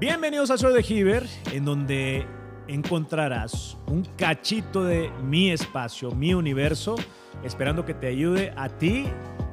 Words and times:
Bienvenidos 0.00 0.52
a 0.52 0.56
Soy 0.56 0.74
de 0.74 0.84
Giver, 0.84 1.26
en 1.52 1.64
donde 1.64 2.24
encontrarás 2.68 3.76
un 3.88 4.04
cachito 4.16 4.84
de 4.84 5.10
mi 5.24 5.50
espacio, 5.50 6.12
mi 6.12 6.34
universo, 6.34 6.94
esperando 7.42 7.84
que 7.84 7.94
te 7.94 8.06
ayude 8.06 8.52
a 8.56 8.68
ti 8.68 9.06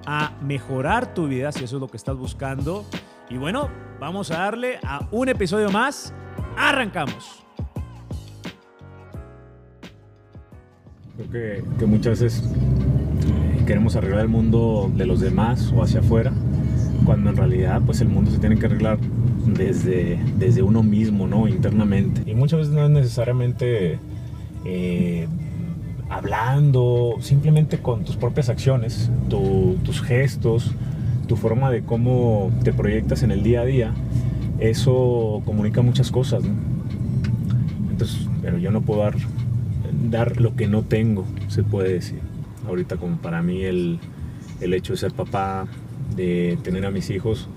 a 0.05 0.37
mejorar 0.43 1.15
tu 1.15 1.27
vida 1.27 1.51
si 1.51 1.63
eso 1.63 1.77
es 1.77 1.81
lo 1.81 1.87
que 1.87 1.97
estás 1.97 2.15
buscando. 2.15 2.85
Y 3.27 3.37
bueno, 3.37 3.71
vamos 3.99 4.29
a 4.29 4.37
darle 4.37 4.77
a 4.83 5.07
un 5.09 5.29
episodio 5.29 5.71
más. 5.71 6.13
Arrancamos. 6.55 7.43
Creo 11.15 11.31
que, 11.31 11.63
que 11.79 11.85
muchas 11.87 12.21
veces 12.21 12.43
queremos 13.65 13.95
arreglar 13.95 14.21
el 14.21 14.29
mundo 14.29 14.91
de 14.93 15.07
los 15.07 15.21
demás 15.21 15.73
o 15.75 15.81
hacia 15.81 16.01
afuera, 16.01 16.31
cuando 17.03 17.29
en 17.31 17.35
realidad 17.37 17.81
pues 17.85 18.01
el 18.01 18.07
mundo 18.07 18.31
se 18.31 18.39
tiene 18.39 18.57
que 18.57 18.65
arreglar 18.67 18.97
desde, 19.47 20.19
desde 20.37 20.61
uno 20.61 20.81
mismo, 20.83 21.27
¿no? 21.27 21.47
Internamente. 21.47 22.29
Y 22.29 22.35
muchas 22.35 22.59
veces 22.59 22.73
no 22.73 22.83
es 22.85 22.89
necesariamente 22.91 23.99
eh, 24.65 25.27
hablando, 26.09 27.15
simplemente 27.19 27.79
con 27.79 28.03
tus 28.03 28.15
propias 28.15 28.49
acciones, 28.49 29.09
tu- 29.29 29.77
tus 29.83 30.01
gestos, 30.01 30.71
tu 31.27 31.35
forma 31.35 31.69
de 31.71 31.81
cómo 31.81 32.51
te 32.63 32.71
proyectas 32.73 33.23
en 33.23 33.31
el 33.31 33.43
día 33.43 33.61
a 33.61 33.65
día, 33.65 33.91
eso 34.59 35.41
comunica 35.45 35.81
muchas 35.81 36.11
cosas. 36.11 36.43
Entonces, 37.89 38.27
pero 38.41 38.57
yo 38.57 38.71
no 38.71 38.81
puedo 38.81 39.01
dar, 39.01 39.15
dar 40.09 40.39
lo 40.41 40.55
que 40.55 40.67
no 40.67 40.83
tengo, 40.83 41.25
se 41.47 41.63
puede 41.63 41.93
decir. 41.93 42.19
Ahorita 42.67 42.97
como 42.97 43.17
para 43.17 43.41
mí 43.41 43.61
el, 43.63 43.99
el 44.61 44.73
hecho 44.73 44.93
de 44.93 44.97
ser 44.97 45.13
papá, 45.13 45.65
de 46.15 46.57
tener 46.63 46.85
a 46.85 46.91
mis 46.91 47.09
hijos, 47.09 47.47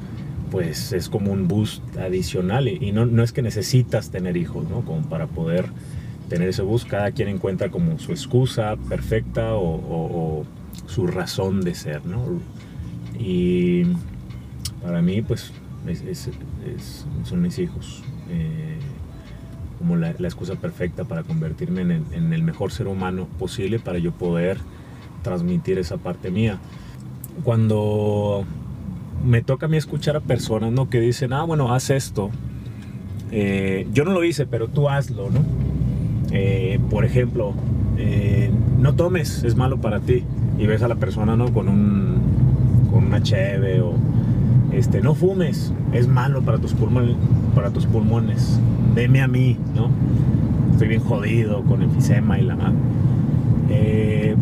pues 0.50 0.92
es 0.92 1.08
como 1.08 1.32
un 1.32 1.48
boost 1.48 1.82
adicional 1.98 2.68
y, 2.68 2.92
no, 2.92 3.04
no 3.06 3.22
es 3.22 3.32
que 3.32 3.42
necesitas 3.42 4.10
tener 4.10 4.36
hijos, 4.36 4.68
¿no? 4.68 4.80
Como 4.82 5.02
para 5.08 5.26
poder 5.26 5.66
tener 6.28 6.48
ese 6.48 6.62
boost, 6.62 6.88
cada 6.88 7.10
quien 7.12 7.28
encuentra 7.28 7.70
como 7.70 7.98
su 7.98 8.12
excusa 8.12 8.76
perfecta 8.88 9.54
o, 9.54 10.44
su 10.86 11.06
razón 11.06 11.60
de 11.60 11.74
ser, 11.74 12.04
¿no? 12.06 12.22
Y 13.18 13.84
para 14.82 15.02
mí, 15.02 15.22
pues, 15.22 15.52
es- 15.86 16.02
es- 16.02 16.28
es- 16.74 17.06
son 17.24 17.42
mis 17.42 17.58
hijos. 17.58 18.02
eh, 18.30 18.76
como 19.78 19.96
la, 19.96 20.12
la 20.18 20.28
excusa 20.28 20.56
perfecta 20.56 21.04
para 21.04 21.22
convertirme 21.22 21.82
en 21.82 21.90
el, 21.92 22.02
en 22.12 22.32
el 22.32 22.42
mejor 22.42 22.72
ser 22.72 22.88
humano 22.88 23.26
posible 23.38 23.78
para 23.78 23.98
yo 23.98 24.10
poder 24.12 24.58
transmitir 25.22 25.78
esa 25.78 25.96
parte 25.98 26.30
mía. 26.30 26.58
Cuando 27.44 28.44
me 29.24 29.42
toca 29.42 29.66
a 29.66 29.68
mí 29.68 29.76
escuchar 29.76 30.16
a 30.16 30.20
personas 30.20 30.72
¿no? 30.72 30.88
que 30.88 31.00
dicen, 31.00 31.32
ah, 31.32 31.44
bueno, 31.44 31.72
haz 31.72 31.90
esto. 31.90 32.30
Eh, 33.30 33.86
yo 33.92 34.04
no 34.04 34.12
lo 34.12 34.24
hice, 34.24 34.46
pero 34.46 34.68
tú 34.68 34.88
hazlo, 34.88 35.30
¿no? 35.30 35.40
Eh, 36.30 36.78
por 36.90 37.04
ejemplo, 37.04 37.52
eh, 37.98 38.50
no 38.78 38.94
tomes, 38.94 39.44
es 39.44 39.54
malo 39.56 39.78
para 39.78 40.00
ti. 40.00 40.24
Y 40.58 40.66
ves 40.66 40.82
a 40.82 40.88
la 40.88 40.96
persona, 40.96 41.36
¿no? 41.36 41.52
Con 41.52 41.68
un 41.68 42.18
con 42.90 43.04
una 43.04 43.22
cheve 43.22 43.82
o 43.82 43.92
este, 44.72 45.02
no 45.02 45.14
fumes, 45.14 45.74
es 45.92 46.08
malo 46.08 46.40
para 46.40 46.58
tus 46.58 46.72
pulmones, 46.72 47.16
para 47.54 47.70
tus 47.70 47.84
pulmones. 47.86 48.58
Deme 48.94 49.20
a 49.20 49.28
mí, 49.28 49.58
¿no? 49.74 49.90
Estoy 50.72 50.88
bien 50.88 51.02
jodido 51.02 51.62
con 51.64 51.82
enfisema 51.82 52.38
y 52.38 52.44
la 52.44 52.56
madre. 52.56 52.76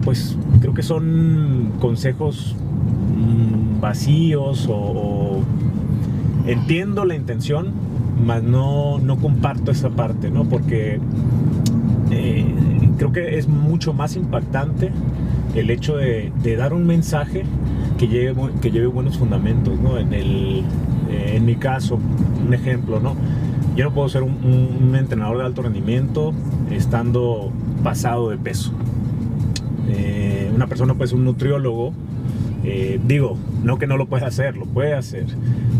Pues 0.04 0.38
creo 0.60 0.72
que 0.72 0.82
son 0.84 1.72
consejos 1.80 2.54
vacíos 3.80 4.66
o, 4.70 5.40
entiendo 6.46 7.04
la 7.04 7.14
intención, 7.14 7.72
mas 8.24 8.42
no, 8.42 8.98
no 8.98 9.16
comparto 9.16 9.70
esa 9.70 9.90
parte, 9.90 10.30
¿no? 10.30 10.44
Porque 10.44 11.00
eh, 12.10 12.46
creo 12.98 13.12
que 13.12 13.38
es 13.38 13.48
mucho 13.48 13.92
más 13.92 14.16
impactante 14.16 14.90
el 15.54 15.70
hecho 15.70 15.96
de, 15.96 16.32
dar 16.56 16.72
un 16.72 16.86
mensaje 16.86 17.44
que 17.98 18.08
lleve, 18.08 18.34
que 18.60 18.70
lleve 18.70 18.86
buenos 18.86 19.18
fundamentos, 19.18 19.78
¿no? 19.80 19.98
En, 19.98 20.12
el, 20.12 20.62
en 21.10 21.44
mi 21.44 21.56
caso, 21.56 21.98
un 22.46 22.54
ejemplo, 22.54 23.00
¿no? 23.00 23.14
Yo 23.74 23.84
no 23.84 23.92
puedo 23.92 24.08
ser 24.08 24.22
un 24.22 24.94
entrenador 24.98 25.38
de 25.38 25.44
alto 25.44 25.62
rendimiento 25.62 26.32
estando 26.70 27.50
pasado 27.82 28.30
de 28.30 28.38
peso. 28.38 28.72
Eh, 29.88 30.50
una 30.54 30.66
persona 30.66 30.94
puede 30.94 31.08
ser 31.08 31.18
un 31.18 31.24
nutriólogo, 31.24 31.92
eh, 32.68 32.98
digo, 33.06 33.38
no 33.62 33.78
que 33.78 33.86
no 33.86 33.96
lo 33.96 34.06
pueda 34.06 34.26
hacer, 34.26 34.56
lo 34.56 34.66
puede 34.66 34.92
hacer, 34.92 35.26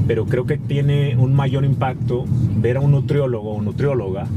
pero 0.06 0.24
creo 0.26 0.46
que 0.46 0.56
tiene 0.56 1.16
un 1.16 1.34
mayor 1.34 1.64
impacto 1.64 2.26
ver 2.58 2.76
a 2.76 2.80
un 2.80 2.92
nutriólogo 2.92 3.54
o 3.54 3.60
nutrióloga 3.60 4.28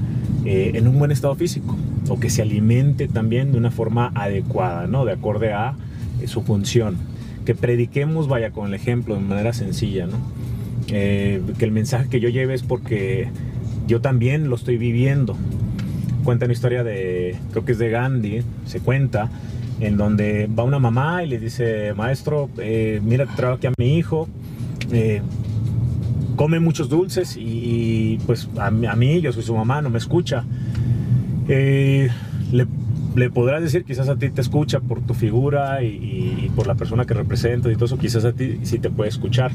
eh, 0.46 0.72
en 0.74 0.88
un 0.88 0.98
buen 0.98 1.12
estado 1.12 1.36
físico 1.36 1.78
o 2.10 2.20
que 2.20 2.32
se 2.32 2.42
alimente 2.42 3.08
también 3.08 3.52
de 3.52 3.60
una 3.60 3.70
forma 3.70 4.12
adecuada, 4.16 4.88
¿no? 4.88 5.06
De 5.06 5.12
acorde 5.12 5.54
a 5.54 5.76
eh, 6.22 6.28
su 6.28 6.42
función. 6.42 6.98
Que 7.46 7.54
prediquemos, 7.54 8.28
vaya, 8.28 8.50
con 8.50 8.66
el 8.66 8.74
ejemplo 8.74 9.14
de 9.14 9.22
manera 9.22 9.54
sencilla, 9.54 10.08
¿no? 10.08 10.18
Que 10.88 11.40
el 11.60 11.72
mensaje 11.72 12.10
que 12.10 12.20
yo 12.20 12.30
lleve 12.30 12.56
es 12.56 12.64
porque 12.64 13.30
yo 13.86 14.02
también 14.02 14.50
lo 14.50 14.56
estoy 14.56 14.78
viviendo. 14.78 15.38
Cuenta 16.24 16.46
una 16.46 16.54
historia 16.54 16.84
de, 16.84 17.36
creo 17.52 17.64
que 17.64 17.74
es 17.74 17.78
de 17.78 17.92
Gandhi, 17.92 18.42
se 18.66 18.80
cuenta, 18.80 19.30
en 19.79 19.97
donde 19.97 20.47
va 20.47 20.63
una 20.63 20.79
mamá 20.79 21.23
y 21.23 21.28
le 21.28 21.40
dice, 21.40 21.94
maestro, 21.94 22.50
eh, 22.57 23.00
mira, 23.03 23.25
traigo 23.25 23.56
aquí 23.56 23.67
a 23.67 23.73
mi 23.78 23.97
hijo, 23.97 24.28
eh, 24.91 25.22
come 26.35 26.59
muchos 26.59 26.90
dulces 26.90 27.38
y, 27.38 28.19
pues 28.25 28.50
a, 28.57 28.72
mí- 28.72 29.22
yo 29.22 29.31
soy 29.31 29.44
su 29.44 29.56
mamá, 29.56 29.81
no 29.81 29.89
me 29.89 29.97
escucha. 29.97 30.44
Eh, 31.47 32.09
le, 32.51 33.29
podrás 33.29 33.62
decir, 33.62 33.84
quizás 33.84 34.07
a 34.09 34.16
ti 34.16 34.29
te 34.29 34.41
escucha 34.41 34.79
por 34.79 35.01
tu 35.01 35.13
figura 35.13 35.84
y, 35.84 36.51
por 36.56 36.68
la 36.68 36.75
persona 36.75 37.06
que 37.06 37.13
representas 37.13 37.72
y 37.72 37.75
todo 37.75 37.85
eso, 37.85 37.97
quizás 37.97 38.23
a 38.25 38.34
ti 38.34 38.59
sí 38.63 38.79
te 38.79 38.89
puede 38.89 39.09
escuchar. 39.09 39.51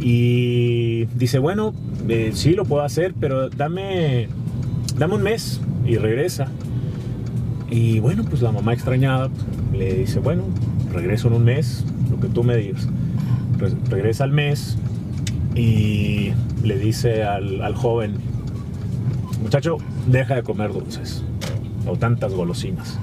Y 0.00 1.04
dice, 1.16 1.38
bueno, 1.38 1.74
sí 2.32 2.52
lo 2.52 2.64
puedo 2.64 2.82
hacer, 2.82 3.14
pero 3.18 3.50
dame, 3.50 4.28
dame 4.96 5.14
un 5.14 5.22
mes 5.22 5.60
y 5.86 5.96
regresa. 5.96 6.48
Y 7.70 8.00
bueno, 8.00 8.24
pues 8.24 8.42
la 8.42 8.50
mamá 8.52 8.72
extrañada 8.72 9.30
le 9.72 9.94
dice, 9.94 10.18
bueno, 10.18 10.42
regreso 10.92 11.28
en 11.28 11.34
un 11.34 11.44
mes, 11.44 11.84
lo 12.10 12.18
que 12.18 12.28
tú 12.28 12.42
me 12.42 12.56
digas. 12.56 12.88
Re- 13.58 13.74
regresa 13.88 14.24
al 14.24 14.32
mes 14.32 14.76
y 15.54 16.32
le 16.64 16.78
dice 16.78 17.22
al, 17.22 17.62
al 17.62 17.74
joven, 17.74 18.14
muchacho, 19.42 19.78
deja 20.08 20.34
de 20.34 20.42
comer 20.42 20.72
dulces 20.72 21.22
o 21.86 21.96
tantas 21.96 22.32
golosinas. 22.34 22.98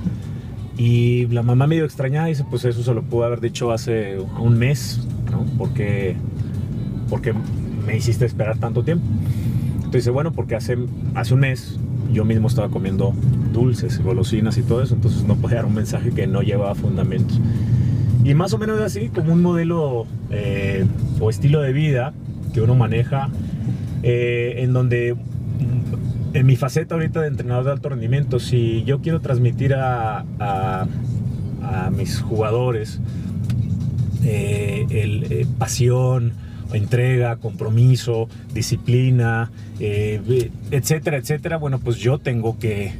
Y 0.78 1.28
la 1.28 1.41
mamá 1.44 1.66
medio 1.66 1.85
extrañada 1.85 2.28
dice, 2.28 2.44
pues 2.49 2.66
eso 2.66 2.84
se 2.84 2.94
lo 2.94 3.01
pudo 3.03 3.23
haber 3.23 3.41
dicho 3.41 3.72
hace 3.72 4.19
un 4.39 4.57
mes, 4.59 4.99
¿no? 5.31 5.45
Porque, 5.57 6.16
porque 7.09 7.34
me 7.85 7.97
hiciste 7.97 8.25
esperar 8.25 8.57
tanto 8.57 8.84
tiempo. 8.84 9.05
Entonces 9.75 10.03
dice, 10.03 10.11
bueno, 10.11 10.34
porque 10.34 10.55
hace, 10.55 10.78
hace 11.16 11.34
un 11.34 11.39
mes 11.39 11.79
yo 12.12 12.25
mismo 12.25 12.47
estaba 12.47 12.69
comiendo 12.69 13.13
dulces, 13.53 14.01
golosinas 14.03 14.57
y 14.57 14.62
todo 14.63 14.81
eso, 14.81 14.95
entonces 14.95 15.23
no 15.23 15.35
podía 15.35 15.57
dar 15.57 15.66
un 15.66 15.73
mensaje 15.75 16.12
que 16.12 16.28
no 16.28 16.41
llevaba 16.41 16.75
fundamentos. 16.75 17.40
Y 18.23 18.34
más 18.34 18.53
o 18.53 18.57
menos 18.57 18.79
así, 18.81 19.09
como 19.09 19.34
un 19.34 19.41
modelo 19.41 20.06
eh, 20.31 20.85
o 21.19 21.29
estilo 21.29 21.62
de 21.62 21.72
vida 21.73 22.13
que 22.53 22.62
uno 22.62 22.75
maneja, 22.75 23.29
eh, 24.03 24.56
en 24.57 24.73
donde 24.73 25.13
mm, 25.13 26.35
en 26.35 26.46
mi 26.46 26.56
faceta 26.56 26.96
ahorita 26.96 27.22
de 27.22 27.28
entrenador 27.28 27.66
de 27.66 27.72
alto 27.72 27.90
rendimiento, 27.90 28.40
si 28.40 28.84
yo 28.84 29.00
quiero 29.01 29.22
transmitir 29.22 29.73
a, 29.75 30.25
a- 30.40 30.88
mis 31.96 32.22
jugadores 32.22 33.00
eh, 34.23 34.85
el, 34.90 35.47
pasión, 35.57 36.34
entrega, 36.73 37.38
compromiso, 37.38 38.28
disciplina, 38.53 39.51
eh, 39.79 40.49
etcétera, 40.72 41.17
etcétera, 41.17 41.58
bueno, 41.58 41.79
pues 41.79 41.97
yo 41.97 42.19
tengo 42.19 42.58
que 42.59 42.93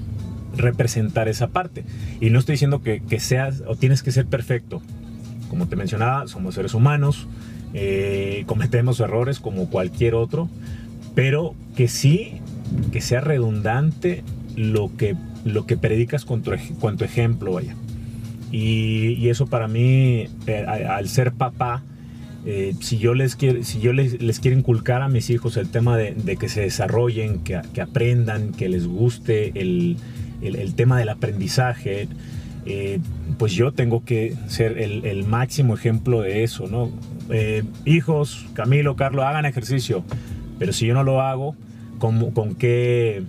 representar 0.55 1.27
esa 1.27 1.47
parte. 1.47 1.83
Y 2.19 2.29
no 2.29 2.39
estoy 2.39 2.53
diciendo 2.53 2.81
que, 2.81 3.01
seas 3.19 3.63
o 3.67 3.75
tienes 3.75 4.03
que 4.03 4.11
ser 4.11 4.25
perfecto. 4.25 4.81
Como 5.49 5.67
te 5.67 5.75
mencionaba, 5.75 6.27
somos 6.27 6.55
seres 6.55 6.73
humanos, 6.73 7.27
eh, 7.73 8.43
cometemos 8.47 8.99
errores 8.99 9.39
como 9.39 9.69
cualquier 9.69 10.15
otro, 10.15 10.49
pero 11.15 11.55
que 11.75 11.87
sí, 11.87 12.41
que 12.91 13.01
sea 13.01 13.21
redundante 13.21 14.23
lo 14.55 14.95
que, 14.97 15.15
lo 15.45 15.65
que 15.65 15.77
predicas 15.77 16.25
con 16.25 16.41
tu, 16.41 16.53
ejemplo, 17.03 17.53
vaya. 17.53 17.75
Y, 18.51 19.29
eso 19.29 19.47
para 19.47 19.67
mí, 19.67 20.27
eh, 20.47 20.65
al 20.65 21.09
ser 21.09 21.33
papá, 21.33 21.83
eh, 22.49 22.73
si 22.79 22.97
yo, 22.97 23.13
les 23.13 23.35
quiero, 23.35 23.61
si 23.63 23.79
yo 23.81 23.91
les, 23.91 24.21
les 24.21 24.39
quiero 24.39 24.57
inculcar 24.57 25.01
a 25.01 25.09
mis 25.09 25.29
hijos 25.29 25.57
el 25.57 25.67
tema 25.67 25.97
de, 25.97 26.15
que 26.38 26.47
se 26.47 26.61
desarrollen, 26.61 27.39
que, 27.44 27.57
aprendan, 27.81 28.53
que 28.53 28.69
les 28.69 28.88
guste 28.88 29.51
el, 29.59 29.97
el- 30.41 30.55
el 30.55 30.73
tema 30.73 30.97
del 30.97 31.09
aprendizaje, 31.09 32.07
eh, 32.65 32.99
pues 33.38 33.51
yo 33.53 33.71
tengo 33.73 34.03
que 34.05 34.33
ser 34.47 34.77
el, 34.77 35.03
el 35.05 35.25
máximo 35.25 35.73
ejemplo 35.73 36.21
de 36.21 36.44
eso, 36.44 36.67
¿no? 36.67 36.89
Eh, 37.29 37.63
hijos, 37.85 38.45
Camilo, 38.53 38.95
Carlos, 38.95 39.25
hagan 39.25 39.45
ejercicio. 39.45 40.03
Pero 40.59 40.71
si 40.73 40.88
yo 40.88 40.94
no 40.94 41.03
lo 41.03 41.21
hago, 41.21 41.55
¿con, 41.99 42.31
con 42.31 42.55
qué, 42.55 43.23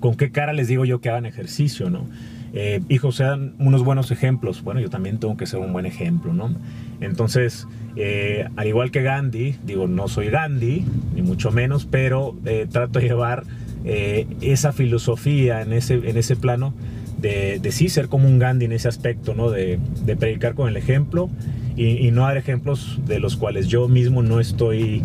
con 0.00 0.16
qué 0.16 0.30
cara 0.30 0.52
les 0.52 0.66
digo 0.68 0.84
yo 0.84 1.00
que 1.00 1.10
hagan 1.10 1.26
ejercicio, 1.26 1.90
no? 1.90 2.06
Eh, 2.54 2.82
hijos, 2.88 3.16
sean 3.16 3.54
unos 3.58 3.82
buenos 3.82 4.10
ejemplos. 4.10 4.62
Bueno, 4.62 4.80
yo 4.80 4.90
también 4.90 5.18
tengo 5.18 5.36
que 5.36 5.46
ser 5.46 5.60
un 5.60 5.72
buen 5.72 5.86
ejemplo, 5.86 6.34
¿no? 6.34 6.54
Entonces, 7.00 7.66
eh, 7.96 8.46
al 8.56 8.66
igual 8.66 8.90
que 8.90 9.02
Gandhi, 9.02 9.56
digo, 9.64 9.88
no 9.88 10.06
soy 10.08 10.28
Gandhi, 10.28 10.84
ni 11.14 11.22
mucho 11.22 11.50
menos, 11.50 11.86
pero 11.86 12.36
eh, 12.44 12.66
trato 12.70 12.98
de 12.98 13.08
llevar 13.08 13.44
esa 13.84 14.72
filosofía 14.72 15.60
en 15.60 15.72
ese, 15.72 15.94
en 15.94 16.16
ese 16.16 16.36
plano 16.36 16.72
de, 17.18 17.58
de, 17.60 17.72
sí 17.72 17.88
ser 17.88 18.06
como 18.06 18.28
un 18.28 18.38
Gandhi 18.38 18.66
en 18.66 18.72
ese 18.72 18.86
aspecto, 18.86 19.34
¿no? 19.34 19.50
De, 19.50 19.80
predicar 20.20 20.54
con 20.54 20.68
el 20.68 20.76
ejemplo 20.76 21.30
y, 21.74 22.12
no 22.12 22.22
dar 22.22 22.36
ejemplos 22.36 23.00
de 23.08 23.18
los 23.18 23.34
cuales 23.34 23.66
yo 23.66 23.88
mismo 23.88 24.22
no 24.22 24.38
estoy, 24.38 25.02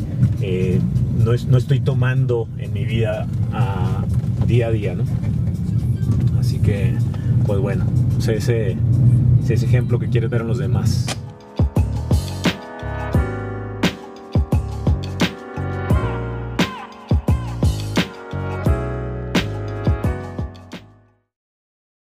no, 1.25 1.57
estoy 1.57 1.79
tomando 1.79 2.47
en 2.59 2.71
mi 2.71 2.85
vida 2.85 3.25
a, 3.51 4.05
día 4.45 4.67
a 4.67 4.71
día, 4.71 4.93
¿no? 4.93 5.03
Así 6.39 6.59
que 6.59 6.93
pues 7.47 7.59
bueno, 7.61 7.85
ese, 8.19 8.75
ese 9.47 9.65
ejemplo 9.65 9.97
que 9.97 10.09
quieres 10.09 10.29
ver 10.29 10.41
en 10.41 10.47
los 10.47 10.57
demás. 10.57 11.07